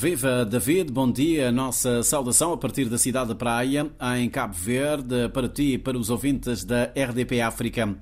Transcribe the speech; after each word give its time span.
Viva 0.00 0.44
David, 0.44 0.92
bom 0.92 1.10
dia. 1.10 1.50
Nossa 1.50 2.04
saudação 2.04 2.52
a 2.52 2.56
partir 2.56 2.84
da 2.84 2.96
cidade 2.96 3.30
da 3.30 3.34
Praia, 3.34 3.90
em 4.16 4.30
Cabo 4.30 4.54
Verde, 4.54 5.28
para 5.30 5.48
ti 5.48 5.72
e 5.72 5.78
para 5.78 5.98
os 5.98 6.08
ouvintes 6.08 6.62
da 6.62 6.84
RDP 6.94 7.40
África. 7.40 7.98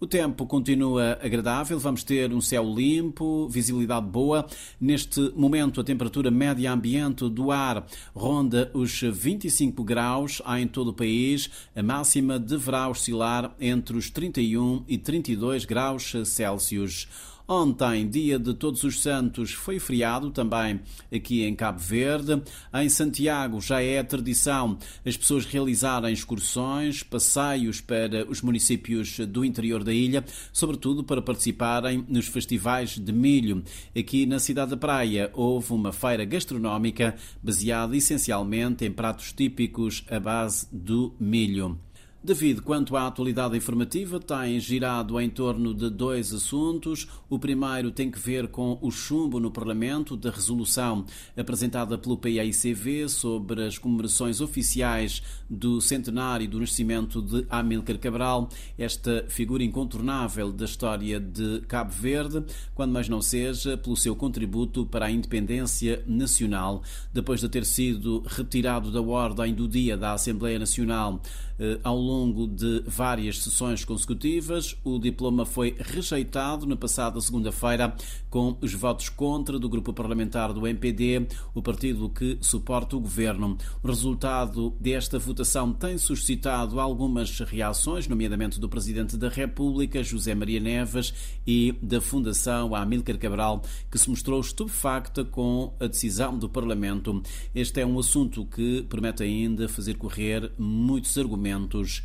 O 0.00 0.06
tempo 0.06 0.46
continua 0.46 1.18
agradável, 1.22 1.78
vamos 1.78 2.02
ter 2.02 2.32
um 2.32 2.40
céu 2.40 2.64
limpo, 2.64 3.46
visibilidade 3.46 4.06
boa. 4.06 4.46
Neste 4.80 5.20
momento, 5.36 5.82
a 5.82 5.84
temperatura 5.84 6.30
média 6.30 6.72
ambiente 6.72 7.28
do 7.28 7.50
ar 7.50 7.86
ronda 8.14 8.70
os 8.72 9.02
25 9.02 9.84
graus 9.84 10.40
em 10.58 10.66
todo 10.66 10.88
o 10.88 10.94
país. 10.94 11.50
A 11.76 11.82
máxima 11.82 12.38
deverá 12.38 12.88
oscilar 12.88 13.54
entre 13.60 13.98
os 13.98 14.08
31 14.08 14.82
e 14.88 14.96
32 14.96 15.66
graus 15.66 16.10
Celsius. 16.24 17.06
Ontem, 17.46 18.08
dia 18.08 18.38
de 18.38 18.54
Todos 18.54 18.84
os 18.84 19.02
Santos, 19.02 19.52
foi 19.52 19.78
feriado 19.78 20.30
também 20.30 20.80
aqui 21.14 21.42
em 21.42 21.54
Cabo 21.54 21.78
Verde. 21.78 22.42
Em 22.72 22.88
Santiago 22.88 23.60
já 23.60 23.82
é 23.82 24.02
tradição 24.02 24.78
as 25.04 25.14
pessoas 25.14 25.44
realizarem 25.44 26.10
excursões, 26.10 27.02
passeios 27.02 27.82
para 27.82 28.26
os 28.30 28.40
municípios 28.40 29.18
do 29.18 29.44
interior 29.44 29.84
da 29.84 29.92
ilha, 29.92 30.24
sobretudo 30.54 31.04
para 31.04 31.20
participarem 31.20 32.02
nos 32.08 32.28
festivais 32.28 32.98
de 32.98 33.12
milho. 33.12 33.62
Aqui 33.94 34.24
na 34.24 34.38
cidade 34.38 34.70
da 34.70 34.76
Praia 34.78 35.30
houve 35.34 35.74
uma 35.74 35.92
feira 35.92 36.24
gastronómica 36.24 37.14
baseada 37.42 37.94
essencialmente 37.94 38.86
em 38.86 38.90
pratos 38.90 39.34
típicos 39.34 40.02
à 40.08 40.18
base 40.18 40.66
do 40.72 41.14
milho. 41.20 41.78
David, 42.26 42.62
quanto 42.62 42.96
à 42.96 43.06
atualidade 43.06 43.54
informativa, 43.54 44.18
tem 44.18 44.58
girado 44.58 45.20
em 45.20 45.28
torno 45.28 45.74
de 45.74 45.90
dois 45.90 46.32
assuntos. 46.32 47.06
O 47.28 47.38
primeiro 47.38 47.90
tem 47.90 48.10
que 48.10 48.18
ver 48.18 48.48
com 48.48 48.78
o 48.80 48.90
chumbo 48.90 49.38
no 49.38 49.50
Parlamento 49.50 50.16
da 50.16 50.30
resolução 50.30 51.04
apresentada 51.36 51.98
pelo 51.98 52.16
PAICV 52.16 53.10
sobre 53.10 53.66
as 53.66 53.76
comemorações 53.76 54.40
oficiais 54.40 55.22
do 55.50 55.82
centenário 55.82 56.48
do 56.48 56.60
nascimento 56.60 57.20
de 57.20 57.44
Amílcar 57.50 57.98
Cabral, 57.98 58.48
esta 58.78 59.26
figura 59.28 59.62
incontornável 59.62 60.50
da 60.50 60.64
história 60.64 61.20
de 61.20 61.60
Cabo 61.68 61.92
Verde, 61.92 62.42
quando 62.74 62.92
mais 62.92 63.06
não 63.06 63.20
seja 63.20 63.76
pelo 63.76 63.98
seu 63.98 64.16
contributo 64.16 64.86
para 64.86 65.04
a 65.04 65.10
independência 65.10 66.02
nacional. 66.06 66.82
Depois 67.12 67.40
de 67.40 67.50
ter 67.50 67.66
sido 67.66 68.22
retirado 68.26 68.90
da 68.90 69.02
ordem 69.02 69.52
do 69.52 69.68
dia 69.68 69.94
da 69.94 70.14
Assembleia 70.14 70.58
Nacional 70.58 71.20
eh, 71.58 71.78
ao 71.84 71.98
longo 71.98 72.13
longo 72.14 72.46
de 72.46 72.84
várias 72.86 73.38
sessões 73.38 73.84
consecutivas. 73.84 74.76
O 74.84 74.98
diploma 75.00 75.44
foi 75.44 75.74
rejeitado 75.78 76.64
na 76.64 76.76
passada 76.76 77.20
segunda-feira 77.20 77.94
com 78.30 78.56
os 78.60 78.72
votos 78.72 79.08
contra 79.08 79.58
do 79.58 79.68
grupo 79.68 79.92
parlamentar 79.92 80.52
do 80.52 80.66
MPD, 80.66 81.26
o 81.52 81.60
partido 81.60 82.08
que 82.08 82.38
suporta 82.40 82.96
o 82.96 83.00
governo. 83.00 83.58
O 83.82 83.88
resultado 83.88 84.74
desta 84.78 85.18
votação 85.18 85.72
tem 85.72 85.98
suscitado 85.98 86.78
algumas 86.78 87.40
reações, 87.40 88.06
nomeadamente 88.06 88.60
do 88.60 88.68
Presidente 88.68 89.16
da 89.16 89.28
República, 89.28 90.02
José 90.02 90.34
Maria 90.34 90.60
Neves, 90.60 91.12
e 91.44 91.72
da 91.82 92.00
Fundação 92.00 92.74
Amílcar 92.74 93.18
Cabral, 93.18 93.62
que 93.90 93.98
se 93.98 94.08
mostrou 94.08 94.40
estupefacta 94.40 95.24
com 95.24 95.74
a 95.80 95.86
decisão 95.86 96.38
do 96.38 96.48
Parlamento. 96.48 97.22
Este 97.54 97.80
é 97.80 97.86
um 97.86 97.98
assunto 97.98 98.46
que 98.46 98.82
promete 98.88 99.24
ainda 99.24 99.68
fazer 99.68 99.94
correr 99.94 100.52
muitos 100.56 101.16
argumentos 101.18 102.03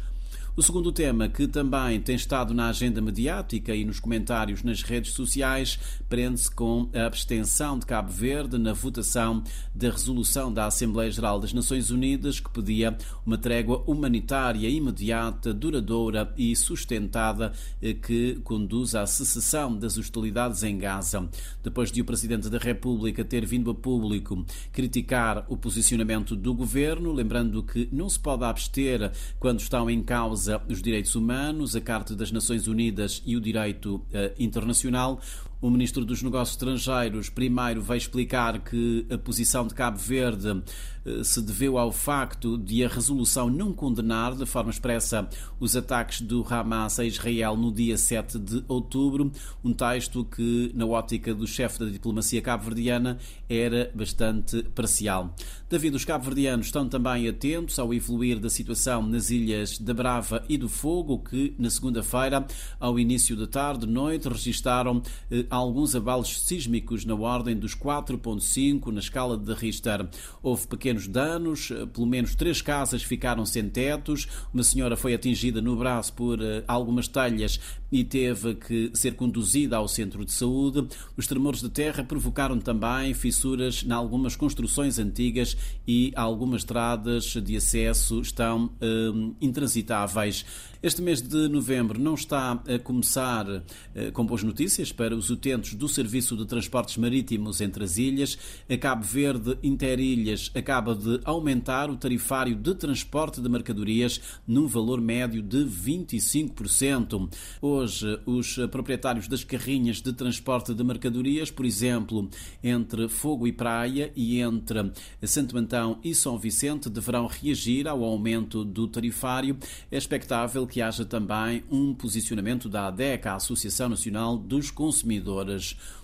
o 0.59 0.61
segundo 0.61 0.91
tema, 0.91 1.29
que 1.29 1.47
também 1.47 2.01
tem 2.01 2.17
estado 2.17 2.53
na 2.53 2.67
agenda 2.67 3.01
mediática 3.01 3.73
e 3.73 3.85
nos 3.85 3.97
comentários 3.97 4.61
nas 4.61 4.83
redes 4.83 5.13
sociais, 5.13 5.79
prende-se 6.09 6.51
com 6.51 6.89
a 6.93 7.05
abstenção 7.05 7.79
de 7.79 7.85
Cabo 7.85 8.11
Verde 8.11 8.57
na 8.57 8.73
votação 8.73 9.41
da 9.73 9.89
resolução 9.89 10.51
da 10.51 10.65
Assembleia 10.65 11.09
Geral 11.09 11.39
das 11.39 11.53
Nações 11.53 11.91
Unidas 11.91 12.41
que 12.41 12.49
pedia 12.49 12.97
uma 13.25 13.37
trégua 13.37 13.81
humanitária 13.87 14.67
imediata, 14.67 15.53
duradoura 15.53 16.33
e 16.37 16.53
sustentada 16.57 17.53
eh, 17.81 17.93
que 17.93 18.41
conduz 18.43 18.95
à 18.95 19.07
secessão 19.07 19.77
das 19.77 19.97
hostilidades 19.97 20.61
em 20.63 20.77
Gaza. 20.77 21.29
Depois 21.63 21.89
de 21.89 22.01
o 22.01 22.05
Presidente 22.05 22.49
da 22.49 22.57
República 22.57 23.23
ter 23.23 23.45
vindo 23.45 23.71
a 23.71 23.75
público 23.75 24.45
criticar 24.73 25.45
o 25.47 25.55
posicionamento 25.55 26.35
do 26.35 26.53
governo, 26.53 27.13
lembrando 27.13 27.63
que 27.63 27.87
não 27.93 28.09
se 28.09 28.19
pode 28.19 28.43
abster 28.43 29.09
quando 29.39 29.61
estão 29.61 29.89
em 29.89 30.03
causa 30.03 30.48
os 30.69 30.81
direitos 30.81 31.15
humanos, 31.15 31.75
a 31.75 31.81
Carta 31.81 32.15
das 32.15 32.31
Nações 32.31 32.67
Unidas 32.67 33.21
e 33.25 33.35
o 33.35 33.41
direito 33.41 33.95
uh, 33.95 34.03
internacional. 34.39 35.19
O 35.61 35.69
ministro 35.69 36.05
dos 36.05 36.23
Negócios 36.23 36.55
Estrangeiros 36.55 37.29
primeiro 37.29 37.81
vai 37.81 37.97
explicar 37.97 38.59
que 38.59 39.05
a 39.11 39.17
posição 39.17 39.67
de 39.67 39.73
Cabo 39.73 39.97
Verde 39.97 40.63
eh, 41.05 41.23
se 41.23 41.41
deveu 41.41 41.77
ao 41.77 41.91
facto 41.91 42.57
de 42.57 42.83
a 42.83 42.87
resolução 42.87 43.49
não 43.49 43.73
condenar 43.73 44.35
de 44.35 44.45
forma 44.45 44.69
expressa 44.69 45.27
os 45.59 45.75
ataques 45.75 46.21
do 46.21 46.45
Hamas 46.49 46.99
a 46.99 47.05
Israel 47.05 47.57
no 47.57 47.73
dia 47.73 47.97
7 47.97 48.39
de 48.39 48.63
outubro, 48.69 49.31
um 49.61 49.73
texto 49.73 50.23
que, 50.23 50.71
na 50.73 50.85
ótica 50.85 51.33
do 51.33 51.45
chefe 51.45 51.79
da 51.79 51.85
diplomacia 51.87 52.41
cabo-verdiana, 52.41 53.17
era 53.49 53.91
bastante 53.93 54.63
parcial. 54.75 55.35
David, 55.69 55.95
os 55.95 56.05
cabo-verdianos 56.05 56.67
estão 56.67 56.87
também 56.87 57.27
atentos 57.27 57.77
ao 57.79 57.93
evoluir 57.93 58.39
da 58.39 58.49
situação 58.49 59.01
nas 59.05 59.29
ilhas 59.29 59.77
da 59.77 59.93
Brava 59.93 60.43
e 60.47 60.57
do 60.57 60.69
Fogo, 60.69 61.19
que 61.19 61.53
na 61.59 61.69
segunda-feira, 61.69 62.45
ao 62.79 62.97
início 62.97 63.35
da 63.35 63.45
tarde, 63.45 63.85
noite, 63.85 64.29
registaram 64.29 65.01
eh, 65.29 65.45
alguns 65.49 65.95
abalos 65.95 66.41
sísmicos 66.41 67.05
na 67.05 67.15
ordem 67.15 67.55
dos 67.55 67.75
4.5 67.75 68.91
na 68.91 68.99
escala 68.99 69.37
de 69.37 69.53
Richter. 69.53 70.07
Houve 70.41 70.67
pequenos 70.67 71.07
danos, 71.07 71.71
eh, 71.71 71.85
pelo 71.85 72.07
menos 72.07 72.35
três 72.35 72.61
casas 72.61 73.03
ficaram 73.03 73.45
sem 73.45 73.69
tetos, 73.69 74.27
uma 74.53 74.63
senhora 74.63 74.95
foi 74.95 75.13
atingida 75.13 75.61
no 75.61 75.75
braço 75.75 76.13
por 76.13 76.41
eh, 76.41 76.63
algumas 76.67 77.07
telhas 77.07 77.59
e 77.91 78.03
teve 78.03 78.55
que 78.55 78.91
ser 78.93 79.15
conduzida 79.15 79.77
ao 79.77 79.87
centro 79.87 80.23
de 80.23 80.31
saúde. 80.31 80.87
Os 81.17 81.27
tremores 81.27 81.61
de 81.61 81.69
terra 81.69 82.03
provocaram 82.03 82.59
também 82.59 83.13
fissuras 83.13 83.83
em 83.83 83.91
algumas 83.91 84.35
construções 84.35 84.99
antigas 84.99 85.57
e 85.87 86.11
algumas 86.15 86.61
estradas 86.61 87.25
de 87.25 87.57
acesso 87.57 88.21
estão 88.21 88.71
hum, 88.81 89.33
intransitáveis. 89.41 90.45
Este 90.81 91.01
mês 91.01 91.21
de 91.21 91.49
novembro 91.49 91.99
não 91.99 92.13
está 92.13 92.53
a 92.53 92.79
começar 92.79 93.45
eh, 93.93 94.11
com 94.11 94.25
boas 94.25 94.43
notícias 94.43 94.93
para 94.93 95.13
os 95.13 95.29
utentes 95.39 95.73
do 95.73 95.87
Serviço 95.87 96.35
de 96.35 96.45
Transportes 96.45 96.97
Marítimos 96.97 97.61
entre 97.61 97.85
as 97.85 97.97
ilhas. 97.97 98.37
A 98.69 98.77
Cabo 98.77 99.05
Verde 99.05 99.57
Interilhas 99.63 100.51
acaba 100.53 100.93
de 100.93 101.21
aumentar 101.23 101.89
o 101.89 101.95
tarifário 101.95 102.55
de 102.55 102.75
transporte 102.75 103.39
de 103.39 103.47
mercadorias 103.47 104.19
num 104.45 104.67
valor 104.67 104.99
médio 104.99 105.41
de 105.41 105.59
25%. 105.59 107.29
Hoje, 107.61 108.19
os 108.25 108.57
proprietários 108.69 109.29
das 109.29 109.45
carrinhas 109.45 110.01
de 110.01 110.11
transporte 110.11 110.73
de 110.73 110.83
mercadorias, 110.83 111.49
por 111.49 111.65
exemplo, 111.65 112.29
entre 112.61 113.07
Fogo 113.07 113.47
e 113.47 113.53
Praia 113.53 114.11
e 114.17 114.41
entre 114.41 114.91
Santo 115.23 115.57
Antão 115.57 115.99
e 116.03 116.13
São 116.13 116.37
Vicente, 116.37 116.89
deverão 116.89 117.27
reagir 117.27 117.87
ao 117.87 118.03
aumento 118.03 118.65
do 118.65 118.87
tarifário. 118.89 119.57
É 119.89 119.97
expectável 119.97 120.67
que 120.67 120.81
haja 120.81 121.05
também 121.05 121.63
um 121.71 121.93
posicionamento 121.93 122.67
da 122.67 122.87
ADEC, 122.87 123.25
a 123.25 123.35
Associação 123.35 123.87
Nacional 123.87 124.37
dos 124.37 124.69
Consumidores. 124.69 125.28